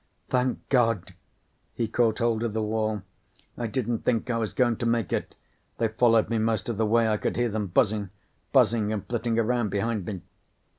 [0.31, 1.13] "Thank God."
[1.75, 3.03] He caught hold of the wall.
[3.55, 5.35] "I didn't think I was going to make it.
[5.77, 7.07] They followed me most of the way.
[7.07, 8.09] I could hear them buzzing.
[8.51, 10.21] Buzzing and flitting around behind me."